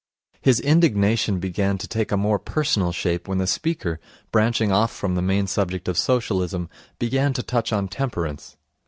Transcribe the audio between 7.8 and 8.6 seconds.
temperance.